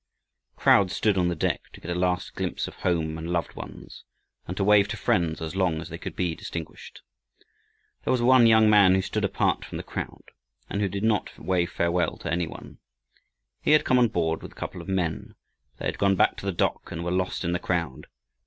[0.55, 4.03] Crowds stood on the deck to get a last glimpse of home and loved ones,
[4.47, 7.03] and to wave to friends as long as they could be distinguished.
[8.03, 10.23] There was one young man who stood apart from the crowd,
[10.71, 12.79] and who did not wave farewell to any one.
[13.61, 15.35] He had come on board with a couple of men,
[15.73, 18.07] but they had gone back to the dock, and were lost in the crowd.